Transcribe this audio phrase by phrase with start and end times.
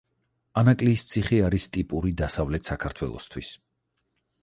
[0.61, 3.57] ანაკლიის ციხე არის ტიპური დასავლეთ საქართველოსთვის.